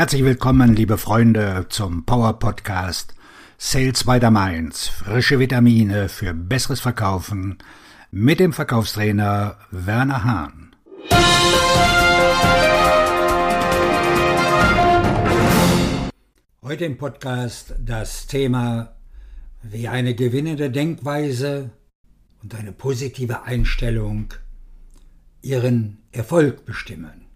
Herzlich 0.00 0.24
willkommen, 0.24 0.74
liebe 0.74 0.96
Freunde, 0.96 1.66
zum 1.68 2.06
Power 2.06 2.38
Podcast 2.38 3.14
Sales 3.58 4.04
by 4.04 4.18
the 4.18 4.30
Mainz. 4.30 4.88
Frische 4.88 5.38
Vitamine 5.38 6.08
für 6.08 6.32
besseres 6.32 6.80
Verkaufen 6.80 7.58
mit 8.10 8.40
dem 8.40 8.54
Verkaufstrainer 8.54 9.58
Werner 9.70 10.24
Hahn. 10.24 10.74
Heute 16.62 16.86
im 16.86 16.96
Podcast 16.96 17.74
das 17.78 18.26
Thema, 18.26 18.96
wie 19.62 19.86
eine 19.86 20.14
gewinnende 20.14 20.70
Denkweise 20.70 21.72
und 22.42 22.54
eine 22.54 22.72
positive 22.72 23.42
Einstellung 23.42 24.32
ihren 25.42 25.98
Erfolg 26.10 26.64
bestimmen. 26.64 27.26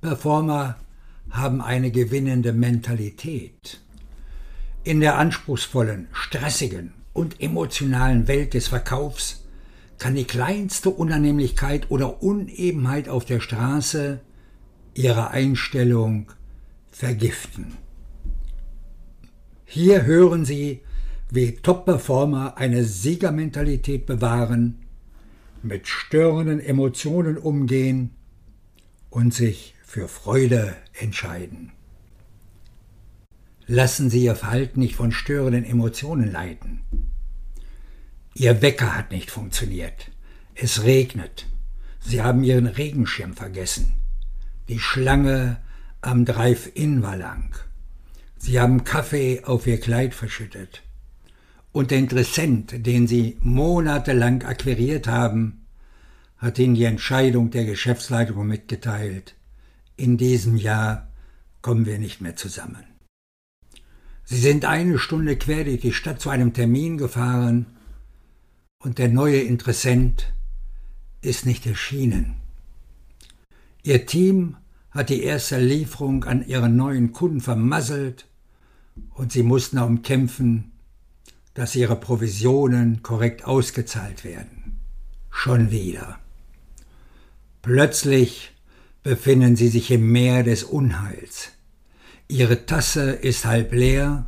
Top-Performer 0.00 0.76
haben 1.30 1.60
eine 1.60 1.90
gewinnende 1.90 2.54
Mentalität. 2.54 3.80
In 4.82 5.00
der 5.00 5.18
anspruchsvollen, 5.18 6.08
stressigen 6.12 6.94
und 7.12 7.40
emotionalen 7.40 8.26
Welt 8.26 8.54
des 8.54 8.68
Verkaufs 8.68 9.44
kann 9.98 10.14
die 10.14 10.24
kleinste 10.24 10.88
Unannehmlichkeit 10.88 11.90
oder 11.90 12.22
Unebenheit 12.22 13.10
auf 13.10 13.26
der 13.26 13.40
Straße 13.40 14.20
ihre 14.94 15.32
Einstellung 15.32 16.32
vergiften. 16.90 17.76
Hier 19.66 20.06
hören 20.06 20.46
Sie, 20.46 20.80
wie 21.30 21.56
Top-Performer 21.56 22.56
eine 22.56 22.84
Siegermentalität 22.84 24.06
bewahren, 24.06 24.78
mit 25.62 25.88
störenden 25.88 26.58
Emotionen 26.58 27.36
umgehen 27.36 28.12
und 29.10 29.34
sich 29.34 29.74
für 29.90 30.06
Freude 30.06 30.76
entscheiden. 30.92 31.72
Lassen 33.66 34.08
Sie 34.08 34.22
Ihr 34.22 34.36
Verhalten 34.36 34.78
nicht 34.78 34.94
von 34.94 35.10
störenden 35.10 35.64
Emotionen 35.64 36.30
leiten. 36.30 36.82
Ihr 38.32 38.62
Wecker 38.62 38.94
hat 38.94 39.10
nicht 39.10 39.32
funktioniert. 39.32 40.12
Es 40.54 40.84
regnet. 40.84 41.46
Sie 41.98 42.22
haben 42.22 42.44
Ihren 42.44 42.68
Regenschirm 42.68 43.34
vergessen. 43.34 43.96
Die 44.68 44.78
Schlange 44.78 45.60
am 46.02 46.24
Drive-In 46.24 47.02
war 47.02 47.16
lang. 47.16 47.56
Sie 48.38 48.60
haben 48.60 48.84
Kaffee 48.84 49.42
auf 49.42 49.66
Ihr 49.66 49.80
Kleid 49.80 50.14
verschüttet. 50.14 50.82
Und 51.72 51.90
der 51.90 51.98
Interessent, 51.98 52.86
den 52.86 53.08
Sie 53.08 53.38
monatelang 53.40 54.44
akquiriert 54.44 55.08
haben, 55.08 55.66
hat 56.38 56.60
Ihnen 56.60 56.76
die 56.76 56.84
Entscheidung 56.84 57.50
der 57.50 57.64
Geschäftsleitung 57.64 58.46
mitgeteilt. 58.46 59.34
In 60.00 60.16
diesem 60.16 60.56
Jahr 60.56 61.08
kommen 61.60 61.84
wir 61.84 61.98
nicht 61.98 62.22
mehr 62.22 62.34
zusammen. 62.34 62.84
Sie 64.24 64.38
sind 64.38 64.64
eine 64.64 64.98
Stunde 64.98 65.36
quer 65.36 65.64
durch 65.64 65.82
die 65.82 65.92
Stadt 65.92 66.22
zu 66.22 66.30
einem 66.30 66.54
Termin 66.54 66.96
gefahren 66.96 67.66
und 68.82 68.96
der 68.96 69.10
neue 69.10 69.42
Interessent 69.42 70.32
ist 71.20 71.44
nicht 71.44 71.66
erschienen. 71.66 72.36
Ihr 73.82 74.06
Team 74.06 74.56
hat 74.90 75.10
die 75.10 75.22
erste 75.22 75.60
Lieferung 75.60 76.24
an 76.24 76.46
ihren 76.46 76.76
neuen 76.76 77.12
Kunden 77.12 77.42
vermasselt 77.42 78.26
und 79.10 79.32
sie 79.32 79.42
mussten 79.42 79.76
darum 79.76 80.00
kämpfen, 80.00 80.72
dass 81.52 81.76
ihre 81.76 81.96
Provisionen 81.96 83.02
korrekt 83.02 83.44
ausgezahlt 83.44 84.24
werden. 84.24 84.80
Schon 85.28 85.70
wieder. 85.70 86.18
Plötzlich 87.60 88.54
befinden 89.02 89.56
sie 89.56 89.68
sich 89.68 89.90
im 89.90 90.10
Meer 90.12 90.42
des 90.42 90.64
Unheils. 90.64 91.52
Ihre 92.28 92.66
Tasse 92.66 93.10
ist 93.10 93.44
halb 93.44 93.72
leer 93.72 94.26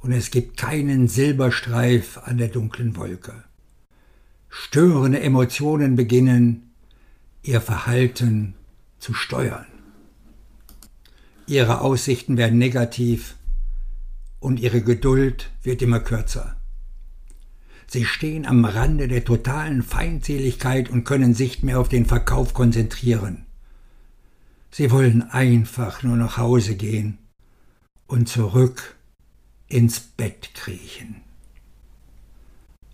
und 0.00 0.12
es 0.12 0.30
gibt 0.30 0.56
keinen 0.56 1.08
Silberstreif 1.08 2.18
an 2.18 2.38
der 2.38 2.48
dunklen 2.48 2.96
Wolke. 2.96 3.44
Störende 4.48 5.20
Emotionen 5.20 5.96
beginnen, 5.96 6.70
ihr 7.42 7.60
Verhalten 7.60 8.54
zu 8.98 9.14
steuern. 9.14 9.66
Ihre 11.46 11.80
Aussichten 11.80 12.36
werden 12.36 12.58
negativ 12.58 13.36
und 14.38 14.60
ihre 14.60 14.82
Geduld 14.82 15.50
wird 15.62 15.82
immer 15.82 16.00
kürzer. 16.00 16.56
Sie 17.86 18.04
stehen 18.04 18.46
am 18.46 18.64
Rande 18.64 19.08
der 19.08 19.24
totalen 19.24 19.82
Feindseligkeit 19.82 20.88
und 20.90 21.04
können 21.04 21.34
sich 21.34 21.62
mehr 21.62 21.80
auf 21.80 21.88
den 21.88 22.06
Verkauf 22.06 22.54
konzentrieren. 22.54 23.46
Sie 24.70 24.90
wollen 24.90 25.22
einfach 25.22 26.02
nur 26.02 26.16
nach 26.16 26.36
Hause 26.36 26.76
gehen 26.76 27.18
und 28.06 28.28
zurück 28.28 28.96
ins 29.68 30.00
Bett 30.00 30.54
kriechen. 30.54 31.16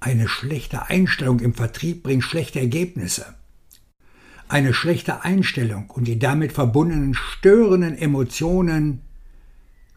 Eine 0.00 0.28
schlechte 0.28 0.86
Einstellung 0.86 1.40
im 1.40 1.54
Vertrieb 1.54 2.02
bringt 2.02 2.24
schlechte 2.24 2.60
Ergebnisse. 2.60 3.34
Eine 4.48 4.72
schlechte 4.72 5.24
Einstellung 5.24 5.90
und 5.90 6.04
die 6.04 6.18
damit 6.18 6.52
verbundenen 6.52 7.14
störenden 7.14 7.98
Emotionen 7.98 9.02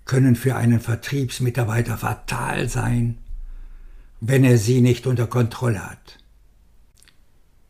können 0.05 0.35
für 0.35 0.55
einen 0.55 0.81
Vertriebsmitarbeiter 0.81 1.97
fatal 1.97 2.67
sein 2.67 3.17
wenn 4.21 4.43
er 4.43 4.57
sie 4.57 4.81
nicht 4.81 5.07
unter 5.07 5.27
Kontrolle 5.27 5.83
hat. 5.83 6.19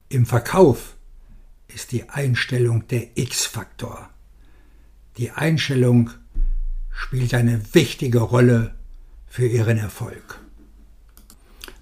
Im 0.09 0.25
Verkauf 0.25 0.97
ist 1.73 1.91
die 1.91 2.09
Einstellung 2.09 2.87
der 2.87 3.17
X-Faktor. 3.17 4.09
Die 5.17 5.31
Einstellung 5.31 6.09
spielt 6.91 7.33
eine 7.33 7.61
wichtige 7.73 8.19
Rolle 8.19 8.75
für 9.27 9.47
Ihren 9.47 9.77
Erfolg. 9.77 10.39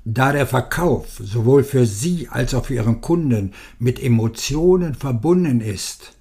Da 0.05 0.31
der 0.31 0.47
Verkauf 0.47 1.19
sowohl 1.22 1.63
für 1.63 1.85
Sie 1.85 2.29
als 2.29 2.53
auch 2.53 2.66
für 2.66 2.75
Ihren 2.75 3.01
Kunden 3.01 3.53
mit 3.77 4.01
Emotionen 4.01 4.95
verbunden 4.95 5.61
ist 5.61 6.16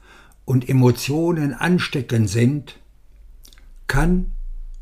und 0.44 0.68
Emotionen 0.68 1.54
ansteckend 1.54 2.28
sind, 2.28 2.76
kann 3.86 4.32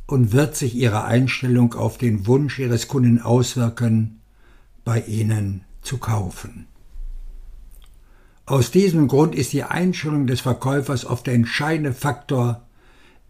und 0.07 0.33
wird 0.33 0.57
sich 0.57 0.75
Ihre 0.75 1.05
Einstellung 1.05 1.75
auf 1.75 1.99
den 1.99 2.27
Wunsch 2.27 2.59
Ihres 2.59 2.89
Kunden 2.89 3.21
auswirken, 3.21 4.21
bei 4.85 5.01
Ihnen 5.03 5.65
zu 5.83 5.99
kaufen. 5.99 6.67
Aus 8.49 8.71
diesem 8.71 9.09
Grund 9.09 9.35
ist 9.35 9.53
die 9.53 9.65
Einstellung 9.65 10.29
des 10.29 10.41
Verkäufers 10.41 11.05
oft 11.05 11.27
der 11.27 11.35
entscheidende 11.35 11.93
Faktor 11.93 12.65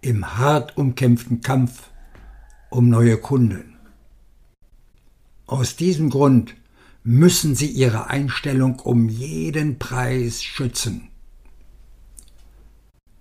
im 0.02 0.36
hart 0.36 0.76
umkämpften 0.76 1.40
Kampf 1.40 1.84
um 2.68 2.90
neue 2.90 3.16
Kunden. 3.16 3.78
Aus 5.46 5.76
diesem 5.76 6.10
Grund 6.10 6.54
müssen 7.02 7.54
Sie 7.54 7.68
Ihre 7.68 8.10
Einstellung 8.10 8.78
um 8.80 9.08
jeden 9.08 9.78
Preis 9.78 10.42
schützen. 10.42 11.08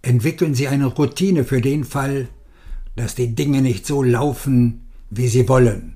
Entwickeln 0.01 0.53
Sie 0.53 0.67
eine 0.67 0.87
Routine 0.87 1.45
für 1.45 1.61
den 1.61 1.85
Fall, 1.85 2.27
dass 2.97 3.15
die 3.15 3.35
Dinge 3.35 3.61
nicht 3.61 3.85
so 3.85 4.03
laufen, 4.03 4.87
wie 5.09 5.29
sie 5.29 5.47
wollen. 5.47 5.95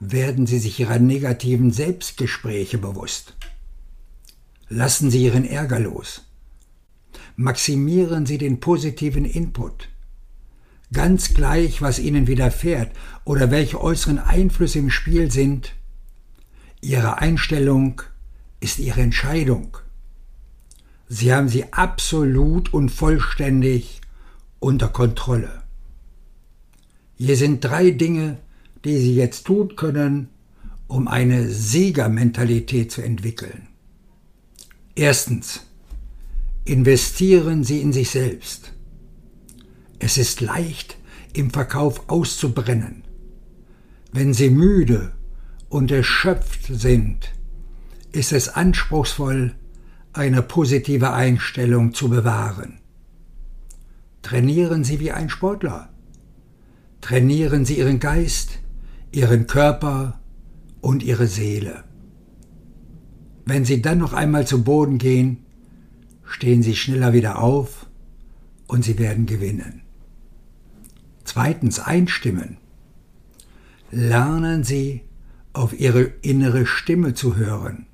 Werden 0.00 0.46
Sie 0.46 0.60
sich 0.60 0.80
Ihrer 0.80 0.98
negativen 0.98 1.72
Selbstgespräche 1.72 2.78
bewusst. 2.78 3.34
Lassen 4.74 5.08
Sie 5.08 5.22
Ihren 5.22 5.44
Ärger 5.44 5.78
los. 5.78 6.22
Maximieren 7.36 8.26
Sie 8.26 8.38
den 8.38 8.58
positiven 8.58 9.24
Input. 9.24 9.88
Ganz 10.92 11.32
gleich, 11.32 11.80
was 11.80 12.00
Ihnen 12.00 12.26
widerfährt 12.26 12.90
oder 13.24 13.52
welche 13.52 13.80
äußeren 13.80 14.18
Einflüsse 14.18 14.80
im 14.80 14.90
Spiel 14.90 15.30
sind, 15.30 15.74
Ihre 16.80 17.18
Einstellung 17.18 18.02
ist 18.58 18.80
Ihre 18.80 19.00
Entscheidung. 19.00 19.76
Sie 21.08 21.32
haben 21.32 21.48
sie 21.48 21.72
absolut 21.72 22.74
und 22.74 22.88
vollständig 22.88 24.00
unter 24.58 24.88
Kontrolle. 24.88 25.62
Hier 27.16 27.36
sind 27.36 27.62
drei 27.62 27.92
Dinge, 27.92 28.38
die 28.84 28.98
Sie 28.98 29.14
jetzt 29.14 29.46
tun 29.46 29.76
können, 29.76 30.30
um 30.88 31.06
eine 31.06 31.48
Siegermentalität 31.48 32.90
zu 32.90 33.02
entwickeln. 33.02 33.68
Erstens, 34.96 35.66
investieren 36.64 37.64
Sie 37.64 37.80
in 37.80 37.92
sich 37.92 38.10
selbst. 38.10 38.72
Es 39.98 40.18
ist 40.18 40.40
leicht, 40.40 40.96
im 41.32 41.50
Verkauf 41.50 42.08
auszubrennen. 42.08 43.02
Wenn 44.12 44.32
Sie 44.32 44.50
müde 44.50 45.12
und 45.68 45.90
erschöpft 45.90 46.66
sind, 46.68 47.32
ist 48.12 48.32
es 48.32 48.48
anspruchsvoll, 48.48 49.56
eine 50.12 50.42
positive 50.42 51.12
Einstellung 51.12 51.92
zu 51.92 52.08
bewahren. 52.08 52.78
Trainieren 54.22 54.84
Sie 54.84 55.00
wie 55.00 55.10
ein 55.10 55.28
Sportler. 55.28 55.88
Trainieren 57.00 57.64
Sie 57.64 57.78
Ihren 57.78 57.98
Geist, 57.98 58.60
Ihren 59.10 59.48
Körper 59.48 60.20
und 60.80 61.02
Ihre 61.02 61.26
Seele. 61.26 61.82
Wenn 63.44 63.64
Sie 63.64 63.82
dann 63.82 63.98
noch 63.98 64.12
einmal 64.12 64.46
zu 64.46 64.64
Boden 64.64 64.98
gehen, 64.98 65.44
stehen 66.24 66.62
Sie 66.62 66.76
schneller 66.76 67.12
wieder 67.12 67.40
auf 67.40 67.86
und 68.66 68.84
Sie 68.84 68.98
werden 68.98 69.26
gewinnen. 69.26 69.82
Zweitens 71.24 71.78
einstimmen. 71.78 72.58
Lernen 73.90 74.64
Sie 74.64 75.02
auf 75.52 75.78
Ihre 75.78 76.02
innere 76.22 76.66
Stimme 76.66 77.14
zu 77.14 77.36
hören. 77.36 77.86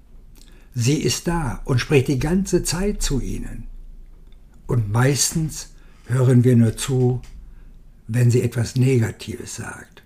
Sie 0.74 0.96
ist 0.96 1.26
da 1.26 1.60
und 1.64 1.80
spricht 1.80 2.08
die 2.08 2.18
ganze 2.18 2.62
Zeit 2.62 3.02
zu 3.02 3.20
Ihnen. 3.20 3.66
Und 4.66 4.92
meistens 4.92 5.70
hören 6.06 6.44
wir 6.44 6.56
nur 6.56 6.76
zu, 6.76 7.20
wenn 8.06 8.30
sie 8.30 8.42
etwas 8.42 8.76
Negatives 8.76 9.56
sagt. 9.56 9.99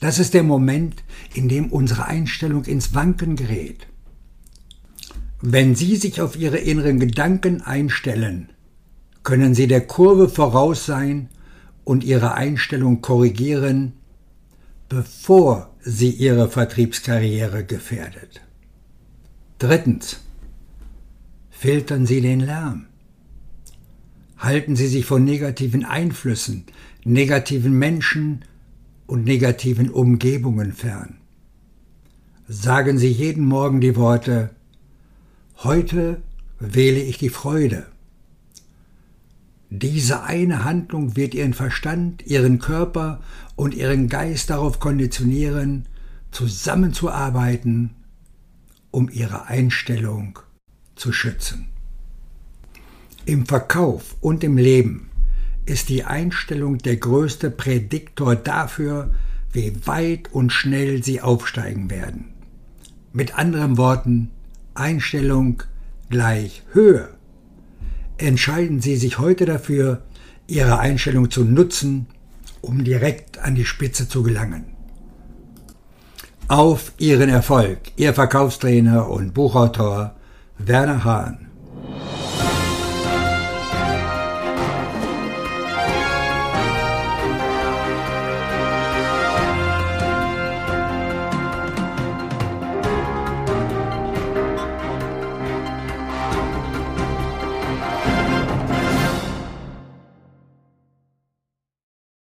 Das 0.00 0.18
ist 0.18 0.34
der 0.34 0.44
Moment, 0.44 1.02
in 1.34 1.48
dem 1.48 1.72
unsere 1.72 2.06
Einstellung 2.06 2.64
ins 2.64 2.94
Wanken 2.94 3.36
gerät. 3.36 3.86
Wenn 5.40 5.74
Sie 5.74 5.96
sich 5.96 6.20
auf 6.20 6.36
Ihre 6.36 6.58
inneren 6.58 7.00
Gedanken 7.00 7.62
einstellen, 7.62 8.50
können 9.22 9.54
Sie 9.54 9.66
der 9.66 9.86
Kurve 9.86 10.28
voraus 10.28 10.86
sein 10.86 11.28
und 11.84 12.04
Ihre 12.04 12.34
Einstellung 12.34 13.00
korrigieren, 13.00 13.94
bevor 14.88 15.74
sie 15.80 16.10
Ihre 16.10 16.50
Vertriebskarriere 16.50 17.64
gefährdet. 17.64 18.40
Drittens. 19.58 20.20
Filtern 21.50 22.06
Sie 22.06 22.20
den 22.20 22.40
Lärm. 22.40 22.86
Halten 24.38 24.76
Sie 24.76 24.86
sich 24.86 25.04
von 25.04 25.24
negativen 25.24 25.84
Einflüssen, 25.84 26.64
negativen 27.04 27.72
Menschen 27.76 28.44
und 29.08 29.24
negativen 29.24 29.90
Umgebungen 29.90 30.72
fern. 30.72 31.16
Sagen 32.46 32.98
Sie 32.98 33.10
jeden 33.10 33.44
Morgen 33.44 33.80
die 33.80 33.96
Worte 33.96 34.50
Heute 35.64 36.22
wähle 36.60 37.00
ich 37.00 37.18
die 37.18 37.30
Freude. 37.30 37.86
Diese 39.70 40.22
eine 40.22 40.62
Handlung 40.62 41.16
wird 41.16 41.34
Ihren 41.34 41.52
Verstand, 41.52 42.24
Ihren 42.24 42.60
Körper 42.60 43.20
und 43.56 43.74
Ihren 43.74 44.08
Geist 44.08 44.50
darauf 44.50 44.78
konditionieren, 44.78 45.86
zusammenzuarbeiten, 46.30 47.90
um 48.92 49.08
Ihre 49.10 49.46
Einstellung 49.46 50.38
zu 50.94 51.12
schützen. 51.12 51.66
Im 53.24 53.46
Verkauf 53.46 54.16
und 54.20 54.44
im 54.44 54.58
Leben 54.58 55.10
ist 55.68 55.90
die 55.90 56.04
Einstellung 56.04 56.78
der 56.78 56.96
größte 56.96 57.50
Prädiktor 57.50 58.36
dafür, 58.36 59.10
wie 59.52 59.86
weit 59.86 60.32
und 60.32 60.50
schnell 60.50 61.04
Sie 61.04 61.20
aufsteigen 61.20 61.90
werden. 61.90 62.32
Mit 63.12 63.38
anderen 63.38 63.76
Worten, 63.76 64.30
Einstellung 64.74 65.62
gleich 66.08 66.62
Höhe. 66.72 67.10
Entscheiden 68.16 68.80
Sie 68.80 68.96
sich 68.96 69.18
heute 69.18 69.44
dafür, 69.44 70.02
Ihre 70.46 70.78
Einstellung 70.78 71.30
zu 71.30 71.44
nutzen, 71.44 72.06
um 72.62 72.82
direkt 72.82 73.38
an 73.38 73.54
die 73.54 73.66
Spitze 73.66 74.08
zu 74.08 74.22
gelangen. 74.22 74.64
Auf 76.48 76.92
Ihren 76.96 77.28
Erfolg, 77.28 77.78
Ihr 77.96 78.14
Verkaufstrainer 78.14 79.10
und 79.10 79.34
Buchautor 79.34 80.16
Werner 80.56 81.04
Hahn. 81.04 81.47